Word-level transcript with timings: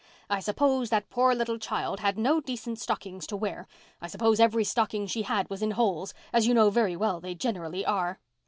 "I 0.31 0.39
suppose 0.39 0.89
that 0.89 1.11
poor 1.11 1.35
little 1.35 1.59
child 1.59 1.99
had 1.99 2.17
no 2.17 2.41
decent 2.41 2.79
stockings 2.79 3.27
to 3.27 3.37
wear. 3.37 3.67
I 4.01 4.07
suppose 4.07 4.39
every 4.39 4.63
stocking 4.63 5.05
she 5.05 5.21
had 5.21 5.47
was 5.51 5.61
in 5.61 5.69
holes, 5.77 6.15
as 6.33 6.47
you 6.47 6.55
know 6.55 6.71
very 6.71 6.95
well 6.95 7.19
they 7.19 7.35
generally 7.35 7.85
are. 7.85 8.19